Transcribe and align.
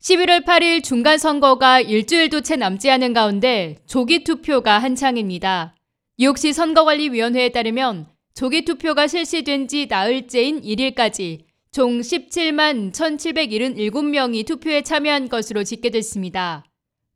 11월 0.00 0.46
8일 0.46 0.82
중간 0.82 1.18
선거가 1.18 1.82
일주일도 1.82 2.40
채 2.40 2.56
남지 2.56 2.90
않은 2.90 3.12
가운데 3.12 3.76
조기 3.86 4.24
투표가 4.24 4.78
한창입니다. 4.78 5.74
뉴욕시 6.18 6.54
선거관리위원회에 6.54 7.50
따르면 7.50 8.06
조기 8.32 8.64
투표가 8.64 9.06
실시된 9.06 9.68
지 9.68 9.88
나흘째인 9.90 10.62
1일까지 10.62 11.40
총 11.70 12.00
17만 12.00 12.92
1,777명이 12.92 14.46
투표에 14.46 14.80
참여한 14.80 15.28
것으로 15.28 15.64
집계됐습니다. 15.64 16.64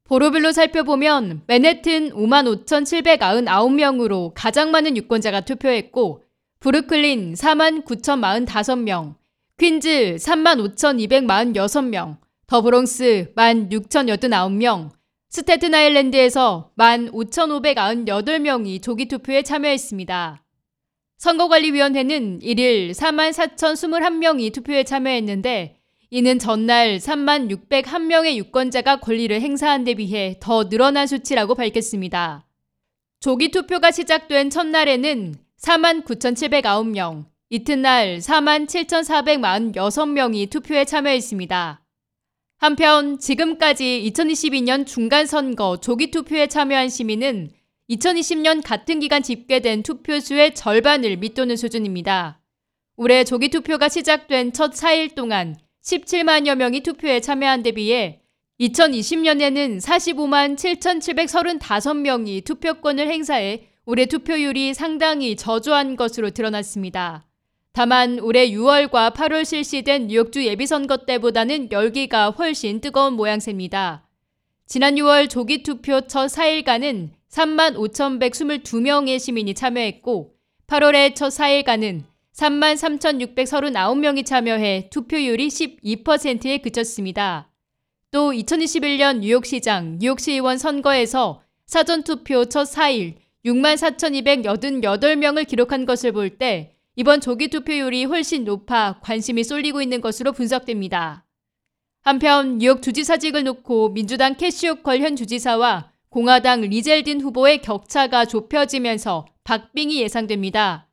보로별로 0.04 0.52
살펴보면 0.52 1.40
맨해튼 1.46 2.10
5만 2.10 2.66
5,799명으로 2.66 4.32
가장 4.34 4.70
많은 4.70 4.98
유권자가 4.98 5.40
투표했고 5.40 6.22
브루클린 6.60 7.32
4만 7.32 7.86
9,045명, 7.86 9.14
퀸즈 9.58 10.16
3만 10.18 10.76
5,246명, 10.76 12.23
더브롱스 12.46 13.32
1만 13.34 13.70
6,089명, 13.70 14.90
스태튼 15.30 15.74
아일랜드에서 15.74 16.70
1만 16.76 17.10
5,598명이 17.12 18.82
조기 18.82 19.06
투표에 19.06 19.42
참여했습니다. 19.42 20.44
선거관리위원회는 21.18 22.40
1일 22.40 22.90
4만 22.90 23.32
4,021명이 23.32 24.52
투표에 24.52 24.84
참여했는데 24.84 25.80
이는 26.10 26.38
전날 26.38 26.98
3만 26.98 27.50
601명의 27.68 28.36
유권자가 28.36 29.00
권리를 29.00 29.40
행사한 29.40 29.84
데 29.84 29.94
비해 29.94 30.36
더 30.38 30.68
늘어난 30.68 31.06
수치라고 31.06 31.54
밝혔습니다. 31.54 32.46
조기 33.20 33.50
투표가 33.50 33.90
시작된 33.90 34.50
첫날에는 34.50 35.34
4만 35.60 36.04
9,709명, 36.04 37.24
이튿날 37.48 38.18
4만 38.18 38.66
7,446명이 38.66 40.50
투표에 40.50 40.84
참여했습니다. 40.84 41.83
한편 42.64 43.18
지금까지 43.18 44.10
2022년 44.10 44.86
중간선거 44.86 45.80
조기 45.82 46.10
투표에 46.10 46.46
참여한 46.46 46.88
시민은 46.88 47.50
2020년 47.90 48.62
같은 48.64 49.00
기간 49.00 49.22
집계된 49.22 49.82
투표수의 49.82 50.54
절반을 50.54 51.18
밑도는 51.18 51.56
수준입니다. 51.56 52.40
올해 52.96 53.24
조기 53.24 53.50
투표가 53.50 53.90
시작된 53.90 54.54
첫 54.54 54.72
4일 54.72 55.14
동안 55.14 55.56
17만여 55.82 56.54
명이 56.54 56.80
투표에 56.80 57.20
참여한 57.20 57.62
데 57.62 57.72
비해 57.72 58.22
2020년에는 58.60 59.82
45만 59.82 60.56
7,735명이 60.56 62.44
투표권을 62.46 63.08
행사해 63.08 63.68
올해 63.84 64.06
투표율이 64.06 64.72
상당히 64.72 65.36
저조한 65.36 65.96
것으로 65.96 66.30
드러났습니다. 66.30 67.26
다만 67.74 68.20
올해 68.20 68.50
6월과 68.50 69.12
8월 69.12 69.44
실시된 69.44 70.06
뉴욕주 70.06 70.46
예비선거 70.46 70.98
때보다는 70.98 71.72
열기가 71.72 72.30
훨씬 72.30 72.80
뜨거운 72.80 73.14
모양새입니다. 73.14 74.08
지난 74.64 74.94
6월 74.94 75.28
조기 75.28 75.64
투표 75.64 76.00
첫 76.02 76.26
4일간은 76.26 77.10
3만 77.28 77.74
5,122명의 77.74 79.18
시민이 79.18 79.54
참여했고 79.54 80.36
8월의 80.68 81.16
첫 81.16 81.30
4일간은 81.30 82.04
3만 82.32 82.76
3,639명이 82.76 84.24
참여해 84.24 84.90
투표율이 84.92 85.48
12%에 85.48 86.58
그쳤습니다. 86.58 87.50
또 88.12 88.30
2021년 88.30 89.18
뉴욕시장, 89.18 89.98
뉴욕시의원 89.98 90.58
선거에서 90.58 91.42
사전투표 91.66 92.44
첫 92.44 92.68
4일 92.68 93.16
6만 93.44 93.74
4,288명을 93.74 95.44
기록한 95.44 95.86
것을 95.86 96.12
볼 96.12 96.38
때 96.38 96.73
이번 96.96 97.20
조기 97.20 97.48
투표율이 97.48 98.04
훨씬 98.04 98.44
높아 98.44 99.00
관심이 99.02 99.42
쏠리고 99.42 99.82
있는 99.82 100.00
것으로 100.00 100.32
분석됩니다. 100.32 101.26
한편 102.02 102.58
뉴욕 102.58 102.82
주지사직을 102.82 103.42
놓고 103.44 103.90
민주당 103.90 104.36
캐시 104.36 104.65
호컬 104.65 105.00
현 105.00 105.16
주지사와 105.16 105.90
공화당 106.08 106.60
리 106.60 106.75
젤딘 106.75 107.20
후보의 107.20 107.62
격차가 107.62 108.26
좁혀지면서 108.26 109.26
박빙이 109.42 110.00
예상됩니다. 110.02 110.88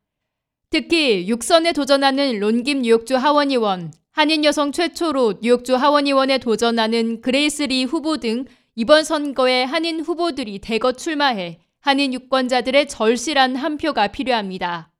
특히 0.71 1.27
육선에 1.27 1.73
도전하는 1.73 2.39
론김 2.39 2.81
뉴욕주 2.81 3.17
하원의원, 3.17 3.93
한인 4.11 4.43
여성 4.43 4.71
최초로 4.71 5.35
뉴욕주 5.41 5.75
하원의원에 5.75 6.39
도전하는 6.39 7.21
그레이스 7.21 7.63
리 7.63 7.83
후보 7.83 8.17
등 8.17 8.45
이번 8.75 9.03
선거에 9.03 9.63
한인 9.63 9.99
후보들이 9.99 10.59
대거 10.59 10.93
출마해 10.93 11.59
한인 11.81 12.13
유권자들의 12.13 12.87
절실한 12.87 13.55
한 13.55 13.77
표가 13.77 14.07
필요합니다. 14.07 14.90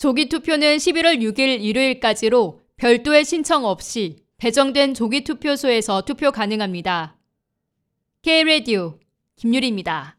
조기 0.00 0.30
투표는 0.30 0.78
11월 0.78 1.20
6일 1.20 1.60
일요일까지로 1.60 2.62
별도의 2.78 3.22
신청 3.22 3.66
없이 3.66 4.24
배정된 4.38 4.94
조기 4.94 5.24
투표소에서 5.24 6.06
투표 6.06 6.30
가능합니다. 6.30 7.18
K-Radio 8.22 8.98
김유리입니다. 9.36 10.16